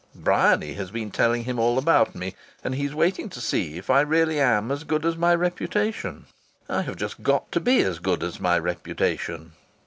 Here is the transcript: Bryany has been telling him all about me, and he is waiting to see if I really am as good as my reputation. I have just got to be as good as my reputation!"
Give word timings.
Bryany 0.15 0.73
has 0.73 0.89
been 0.89 1.11
telling 1.11 1.43
him 1.43 1.59
all 1.59 1.77
about 1.77 2.15
me, 2.15 2.33
and 2.63 2.73
he 2.73 2.85
is 2.85 2.95
waiting 2.95 3.29
to 3.29 3.39
see 3.39 3.77
if 3.77 3.91
I 3.91 4.01
really 4.01 4.39
am 4.39 4.71
as 4.71 4.83
good 4.83 5.05
as 5.05 5.15
my 5.15 5.35
reputation. 5.35 6.25
I 6.67 6.81
have 6.81 6.95
just 6.95 7.21
got 7.21 7.51
to 7.51 7.59
be 7.59 7.83
as 7.83 7.99
good 7.99 8.23
as 8.23 8.39
my 8.39 8.57
reputation!" 8.57 9.51